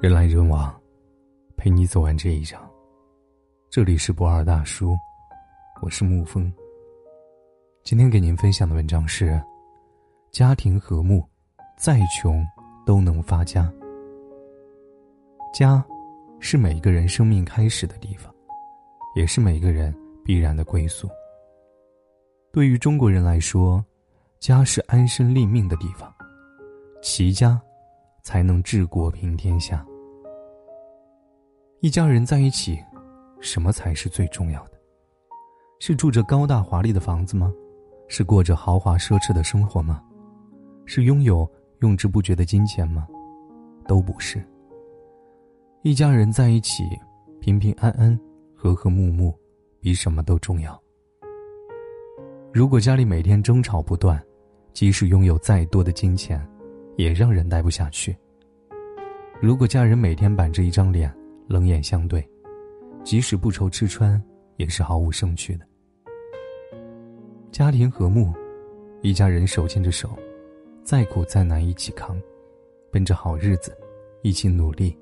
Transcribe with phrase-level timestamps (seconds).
[0.00, 0.74] 人来人往，
[1.56, 2.68] 陪你走完这一场。
[3.70, 4.96] 这里是博尔大叔，
[5.82, 6.52] 我是沐风。
[7.82, 9.40] 今天给您分享的文章是：
[10.30, 11.24] 家庭和睦，
[11.76, 12.44] 再穷
[12.84, 13.72] 都能发家。
[15.52, 15.84] 家，
[16.40, 18.32] 是每个人生命开始的地方，
[19.14, 19.94] 也是每个人
[20.24, 21.08] 必然的归宿。
[22.52, 23.84] 对于中国人来说，
[24.38, 26.12] 家是安身立命的地方，
[27.02, 27.60] 齐家，
[28.26, 29.86] 才能治国平天下。
[31.78, 32.76] 一家人在一起，
[33.40, 34.72] 什么才是最重要的？
[35.78, 37.54] 是住着高大华丽的房子吗？
[38.08, 40.02] 是过着豪华奢侈的生活吗？
[40.86, 41.48] 是拥有
[41.82, 43.06] 用之不绝的金钱吗？
[43.86, 44.44] 都不是。
[45.82, 46.82] 一家人在一起，
[47.40, 48.18] 平平安安、
[48.56, 49.32] 和和睦睦，
[49.78, 50.76] 比什么都重要。
[52.52, 54.20] 如果家里每天争吵不断，
[54.72, 56.44] 即使拥有再多的金钱，
[56.96, 58.16] 也让人待不下去。
[59.40, 61.12] 如果家人每天板着一张脸，
[61.46, 62.26] 冷眼相对，
[63.04, 64.20] 即使不愁吃穿，
[64.56, 65.66] 也是毫无生趣的。
[67.52, 68.32] 家庭和睦，
[69.02, 70.10] 一家人手牵着手，
[70.82, 72.20] 再苦再难一起扛，
[72.90, 73.76] 奔着好日子，
[74.22, 74.96] 一起努力，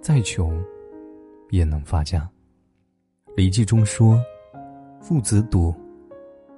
[0.00, 0.62] 再穷，
[1.50, 2.28] 也能发家。
[3.36, 4.20] 《礼记》中说
[5.00, 5.74] ：“父子笃。”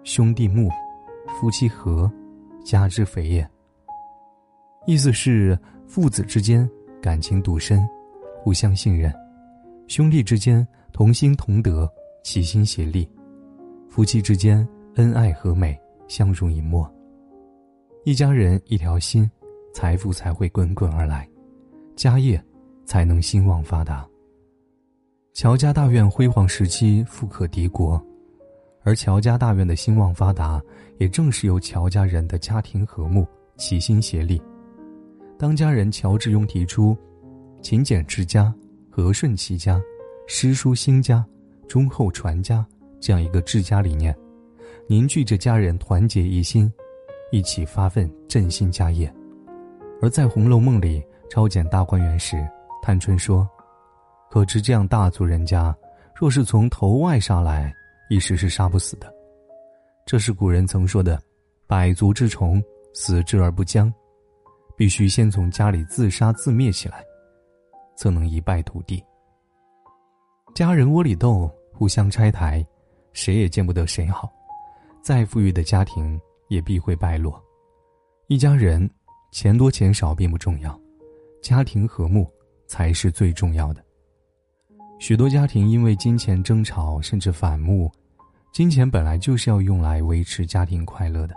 [0.04, 0.68] 兄弟睦，
[1.28, 2.10] 夫妻和，
[2.64, 3.48] 家之肥也。
[4.86, 6.68] 意思是父子之间
[7.00, 7.82] 感情笃深，
[8.38, 9.10] 互相信任；
[9.88, 11.90] 兄弟之间同心同德，
[12.22, 13.08] 齐心协力；
[13.88, 16.90] 夫妻之间恩爱和美，相濡以沫。
[18.04, 19.30] 一家人一条心，
[19.72, 21.26] 财富才会滚滚而来，
[21.96, 22.42] 家业
[22.84, 24.06] 才能兴旺发达。
[25.32, 28.00] 乔家大院辉煌时期，富可敌国。
[28.82, 30.62] 而乔家大院的兴旺发达，
[30.98, 33.26] 也正是由乔家人的家庭和睦、
[33.56, 34.40] 齐心协力。
[35.38, 36.96] 当家人乔致庸提出
[37.62, 38.54] “勤俭持家、
[38.90, 39.80] 和顺齐家、
[40.26, 41.24] 诗书兴家、
[41.68, 42.64] 忠厚传家”
[43.00, 44.16] 这样一个治家理念，
[44.88, 46.72] 凝聚着家人团结一心，
[47.30, 49.12] 一起发奋振兴家业。
[50.00, 52.36] 而在《红楼梦》里抄检大观园时，
[52.82, 53.48] 探春说
[54.30, 55.76] ：“可知这样大族人家，
[56.14, 57.74] 若是从头外杀来。”
[58.10, 59.10] 一时是杀不死的，
[60.04, 61.18] 这是古人曾说的
[61.66, 63.92] “百足之虫，死之而不僵”，
[64.76, 67.04] 必须先从家里自杀自灭起来，
[67.96, 69.02] 则能一败涂地。
[70.54, 72.64] 家人窝里斗，互相拆台，
[73.12, 74.32] 谁也见不得谁好，
[75.02, 77.42] 再富裕的家庭也必会败落。
[78.28, 78.88] 一家人，
[79.32, 80.78] 钱多钱少并不重要，
[81.42, 82.30] 家庭和睦
[82.66, 83.84] 才是最重要的。
[85.00, 87.90] 许多家庭因为金钱争吵，甚至反目。
[88.52, 91.34] 金钱本来就是要用来维持家庭快乐的，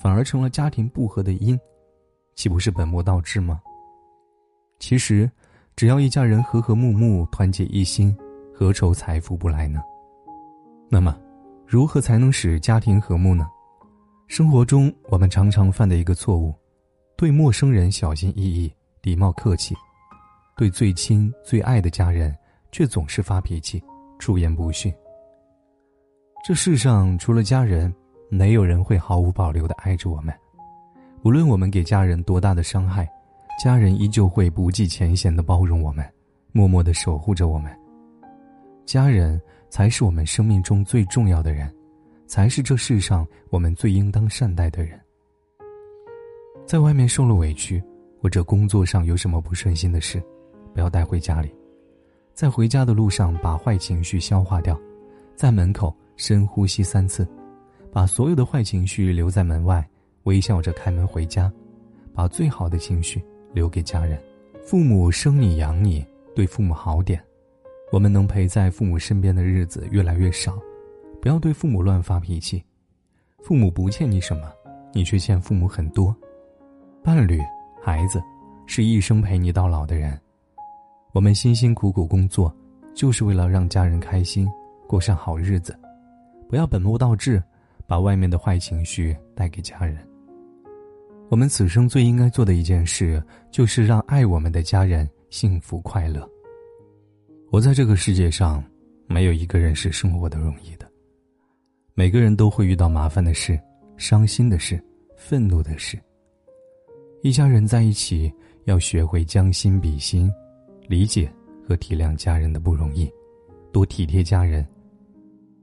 [0.00, 1.58] 反而成了家庭不和的因，
[2.34, 3.60] 岂不是本末倒置吗？
[4.78, 5.30] 其实，
[5.76, 8.16] 只要一家人和和睦睦、团结一心，
[8.52, 9.82] 何愁财富不来呢？
[10.88, 11.16] 那么，
[11.66, 13.46] 如何才能使家庭和睦呢？
[14.28, 16.54] 生活中我们常常犯的一个错误，
[17.16, 19.74] 对陌生人小心翼翼、礼貌客气，
[20.56, 22.34] 对最亲最爱的家人。
[22.72, 23.80] 却总是发脾气，
[24.18, 24.92] 出言不逊。
[26.44, 27.94] 这世上除了家人，
[28.28, 30.34] 没有人会毫无保留的爱着我们。
[31.24, 33.08] 无论我们给家人多大的伤害，
[33.58, 36.06] 家人依旧会不计前嫌的包容我们，
[36.52, 37.74] 默默的守护着我们。
[38.84, 39.40] 家人
[39.70, 41.74] 才是我们生命中最重要的人，
[42.26, 45.00] 才是这世上我们最应当善待的人。
[46.66, 47.82] 在外面受了委屈，
[48.20, 50.22] 或者工作上有什么不顺心的事，
[50.74, 51.50] 不要带回家里。
[52.34, 54.78] 在回家的路上，把坏情绪消化掉，
[55.34, 57.26] 在门口深呼吸三次，
[57.90, 59.88] 把所有的坏情绪留在门外，
[60.24, 61.50] 微笑着开门回家，
[62.12, 64.20] 把最好的情绪留给家人。
[64.62, 66.04] 父母生你养你，
[66.34, 67.22] 对父母好点。
[67.92, 70.58] 我们能陪在父母身边的日子越来越少，
[71.20, 72.64] 不要对父母乱发脾气。
[73.42, 74.50] 父母不欠你什么，
[74.92, 76.14] 你却欠父母很多。
[77.02, 77.38] 伴侣、
[77.82, 78.22] 孩子，
[78.66, 80.18] 是一生陪你到老的人。
[81.12, 82.52] 我们辛辛苦苦工作，
[82.94, 84.48] 就是为了让家人开心，
[84.86, 85.78] 过上好日子。
[86.48, 87.40] 不要本末倒置，
[87.86, 89.98] 把外面的坏情绪带给家人。
[91.30, 96.28] 我们此生最应该做的一件事，就是让爱我们的家人幸福快乐。
[97.50, 98.62] 活在这个世界上，
[99.06, 100.88] 没有一个人是生活的容易的。
[101.94, 103.58] 每个人都会遇到麻烦的事、
[103.96, 104.82] 伤心的事、
[105.16, 105.98] 愤怒的事。
[107.22, 108.32] 一家人在一起，
[108.64, 110.30] 要学会将心比心。
[110.86, 111.32] 理解
[111.66, 113.10] 和体谅家人的不容易，
[113.72, 114.66] 多体贴家人，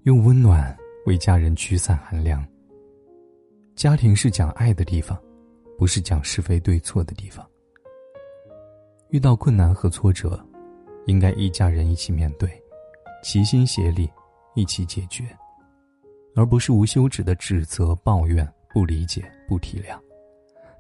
[0.04, 0.76] 用温暖
[1.06, 2.44] 为家人驱散寒凉。
[3.76, 5.16] 家庭是讲爱的地方，
[5.82, 7.44] 不是讲是非对错的地方。
[9.10, 10.40] 遇到困难和挫折，
[11.08, 12.48] 应该一家人一起面对，
[13.24, 14.08] 齐心协力，
[14.54, 15.36] 一起解决，
[16.36, 20.00] 而不是无休止的指责、抱怨、不理解、不体谅，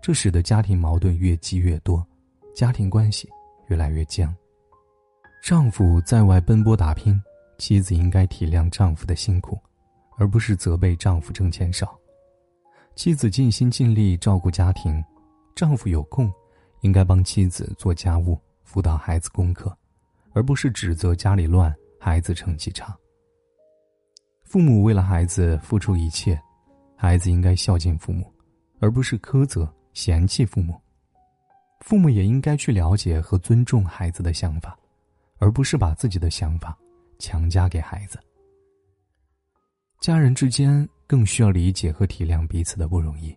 [0.03, 2.05] 这使得家庭矛盾越积越多，
[2.53, 3.27] 家庭关系
[3.69, 4.31] 越来越僵。
[5.43, 7.19] 丈夫在外奔波打拼，
[7.57, 9.59] 妻子应该体谅丈夫的辛苦，
[10.19, 11.99] 而不是责备丈夫挣钱少。
[13.01, 15.03] 妻子尽心尽力照顾家庭，
[15.55, 16.31] 丈夫有空。
[16.81, 19.75] 应该帮妻子做家务、辅导孩子功课，
[20.33, 22.95] 而不是指责家里乱、孩子成绩差。
[24.43, 26.39] 父母为了孩子付出一切，
[26.95, 28.31] 孩子应该孝敬父母，
[28.79, 30.79] 而不是苛责、嫌弃父母。
[31.79, 34.77] 父母也应该去了解和尊重孩子的想法，
[35.39, 36.77] 而不是把自己的想法
[37.17, 38.19] 强加给孩子。
[39.99, 43.35] 家人之间更需要理解和体谅彼此的不容易，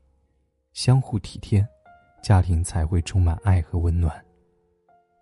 [0.75, 1.67] 相互体贴。
[2.23, 4.15] 家庭才会充满爱和温暖。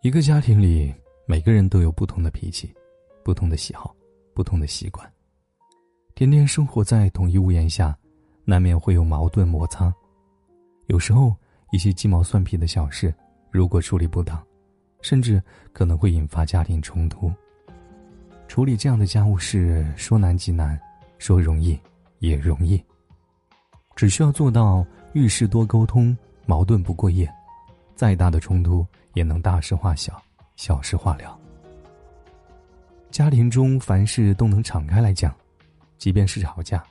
[0.02, 0.94] 一个家庭里，
[1.26, 2.70] 每个人都有不同的脾气，
[3.24, 3.96] 不同的喜好，
[4.34, 5.10] 不同的习惯。
[6.14, 7.96] 天天生活在同一屋檐下，
[8.44, 9.90] 难免会有矛盾摩擦。
[10.88, 11.34] 有时候，
[11.70, 13.14] 一些鸡毛蒜皮的小事，
[13.50, 14.46] 如果处理不当，
[15.00, 17.32] 甚至可能会引发家庭冲突。
[18.46, 20.78] 处理这样的家务事，说难即难，
[21.16, 21.80] 说容易
[22.22, 22.82] 也容易。
[23.94, 26.16] 只需要做到遇事多沟通。
[26.44, 27.32] 矛盾不过夜，
[27.94, 28.84] 再大的冲突
[29.14, 30.20] 也能大事化小，
[30.56, 31.38] 小事化了。
[33.12, 35.32] 家庭中凡事都能敞开来讲，
[35.98, 36.82] 即便是吵架，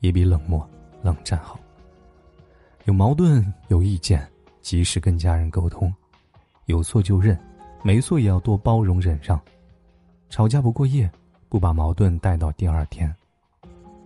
[0.00, 0.66] 也比冷漠
[1.02, 1.60] 冷战好。
[2.86, 4.26] 有矛盾有意见，
[4.62, 5.94] 及时跟家人沟通，
[6.64, 7.38] 有错就认，
[7.82, 9.38] 没错也要多包容忍让。
[10.30, 11.08] 吵架不过夜，
[11.50, 13.14] 不把矛盾带到第二天。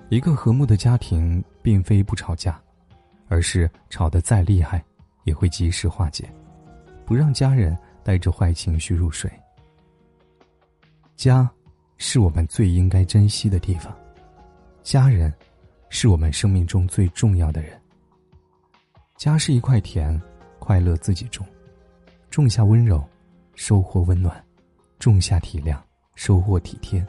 [0.08, 2.60] 一个和睦的家庭，并非不吵架，
[3.28, 4.84] 而是吵得再厉害。
[5.24, 6.26] 也会及时化解，
[7.04, 9.30] 不让家人带着坏情绪入睡。
[11.16, 11.46] 家，
[11.98, 13.94] 是我们最应该珍惜的地方，
[14.82, 15.30] 家人，
[15.90, 17.78] 是我们生命中最重要的人。
[19.18, 20.18] 家是一块田，
[20.58, 21.46] 快乐自己种，
[22.30, 23.06] 种下温柔，
[23.54, 24.34] 收获温暖；
[24.98, 25.76] 种下体谅，
[26.14, 27.04] 收获体贴；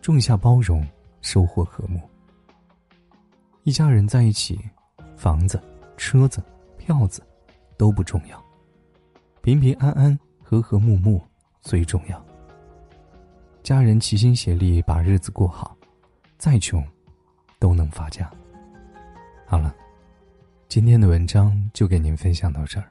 [0.00, 0.82] 种下包容，
[1.20, 2.00] 收获和睦。
[3.64, 4.60] 一家人在一起，
[5.16, 5.60] 房子，
[5.96, 6.42] 车子。
[6.78, 7.20] 票子
[7.76, 8.40] 都不重要，
[9.42, 11.20] 平平安安、和和睦睦
[11.60, 12.24] 最重要。
[13.60, 15.76] 家人齐心协力把日子过好，
[16.38, 16.80] 再穷
[17.58, 18.30] 都能发家。
[19.46, 19.74] 好了，
[20.68, 22.86] 今天的文章就给您分享到这儿。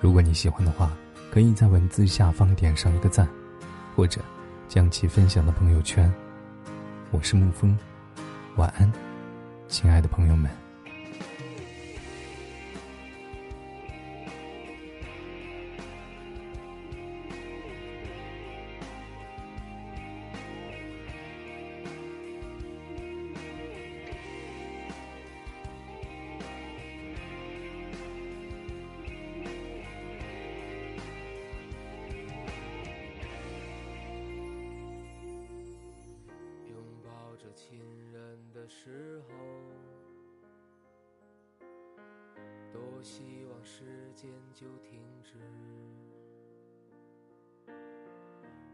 [0.00, 0.90] 如果你喜欢的话，
[1.30, 3.28] 可以在文字下方点上一个赞，
[3.94, 4.22] 或者
[4.66, 6.10] 将其分享到朋友圈。
[7.12, 7.76] 我是沐风，
[8.54, 8.90] 晚安，
[9.66, 10.48] 亲爱的朋友们。
[43.00, 45.38] 多希望时间就停止。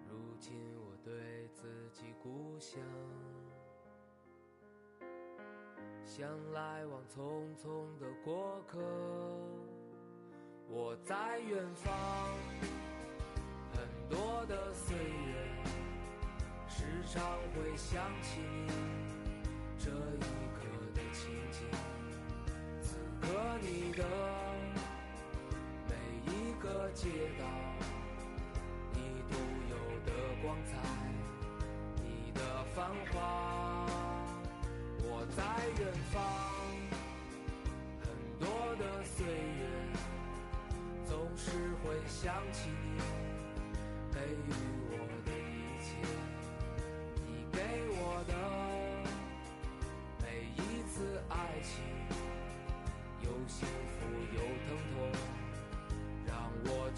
[0.09, 2.83] 如今我对自己故乡，
[6.05, 8.81] 像来往匆匆的过客。
[10.69, 11.95] 我在远方，
[13.71, 15.65] 很多的岁月，
[16.67, 17.23] 时常
[17.55, 18.73] 会想起你。
[19.79, 20.21] 这一
[20.53, 20.67] 刻
[20.97, 21.65] 的情景，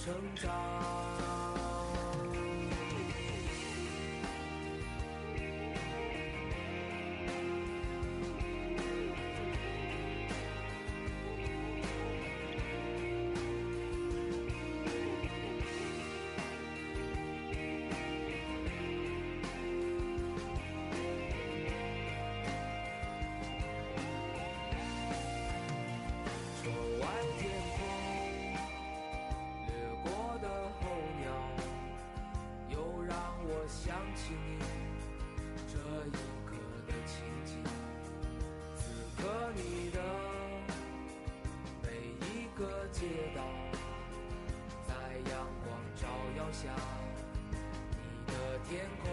[0.08, 0.97] 成长。
[42.98, 43.40] 街道，
[44.88, 44.92] 在
[45.30, 46.68] 阳光照耀下，
[48.26, 49.08] 你的天空。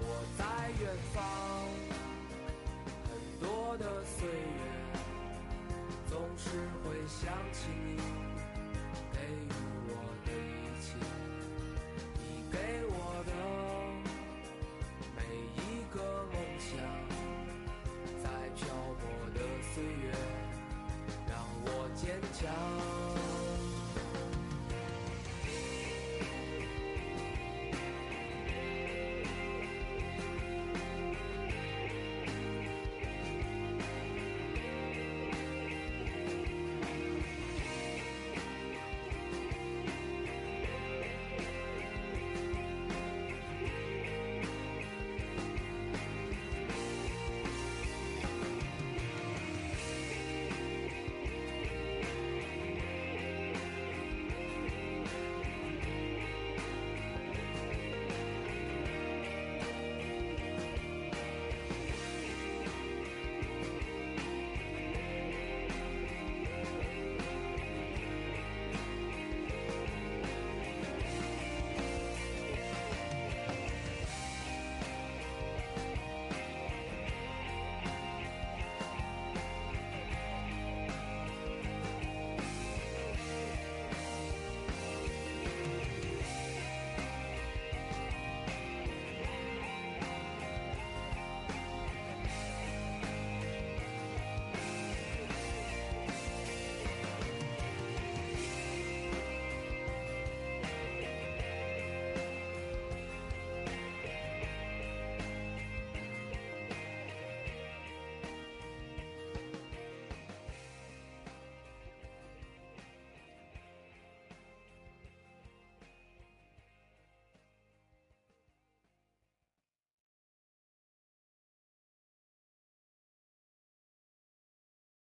[0.00, 0.02] 我
[0.36, 0.44] 在
[0.82, 1.24] 远方，
[3.08, 4.34] 很多的岁月，
[6.06, 6.50] 总是
[6.82, 8.23] 会想起你。